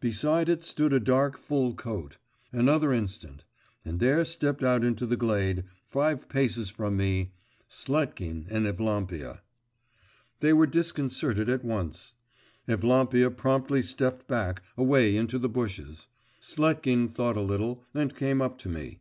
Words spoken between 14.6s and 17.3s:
away into the bushes. Sletkin